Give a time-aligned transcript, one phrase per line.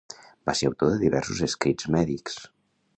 [0.49, 2.45] Va ser autor de diversos escrits mèdics.